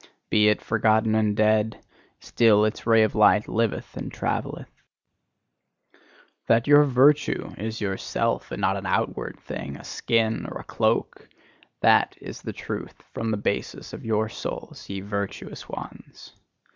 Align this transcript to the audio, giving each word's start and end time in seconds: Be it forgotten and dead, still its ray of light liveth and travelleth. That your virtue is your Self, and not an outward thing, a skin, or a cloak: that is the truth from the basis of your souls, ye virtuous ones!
Be 0.31 0.47
it 0.49 0.63
forgotten 0.63 1.13
and 1.13 1.37
dead, 1.37 1.85
still 2.19 2.65
its 2.65 2.87
ray 2.87 3.03
of 3.03 3.13
light 3.13 3.47
liveth 3.47 3.95
and 3.95 4.11
travelleth. 4.11 4.81
That 6.47 6.65
your 6.65 6.85
virtue 6.85 7.53
is 7.59 7.79
your 7.81 7.97
Self, 7.97 8.49
and 8.51 8.59
not 8.59 8.77
an 8.77 8.87
outward 8.87 9.39
thing, 9.41 9.75
a 9.77 9.83
skin, 9.83 10.47
or 10.49 10.59
a 10.59 10.63
cloak: 10.63 11.29
that 11.81 12.17
is 12.19 12.41
the 12.41 12.51
truth 12.51 12.99
from 13.13 13.29
the 13.29 13.37
basis 13.37 13.93
of 13.93 14.03
your 14.03 14.27
souls, 14.27 14.89
ye 14.89 15.01
virtuous 15.01 15.69
ones! 15.69 16.33